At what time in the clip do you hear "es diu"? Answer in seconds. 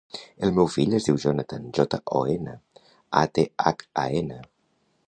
0.99-1.19